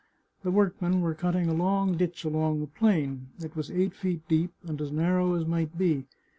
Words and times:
The 0.41 0.49
workmen 0.49 1.01
were 1.01 1.13
cut 1.13 1.33
ting 1.33 1.47
a 1.47 1.53
long 1.53 1.95
ditch 1.95 2.25
along 2.25 2.59
the 2.61 2.65
plain. 2.65 3.27
It 3.39 3.55
was 3.55 3.69
eight 3.69 3.93
feet 3.93 4.27
deep, 4.27 4.51
and 4.63 4.81
as 4.81 4.91
narrow 4.91 5.35
as 5.35 5.45
might 5.45 5.77
be. 5.77 6.07